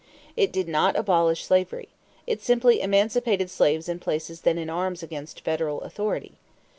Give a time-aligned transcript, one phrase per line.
[0.35, 1.89] It did not abolish slavery.
[2.25, 6.39] It simply emancipated slaves in places then in arms against federal authority.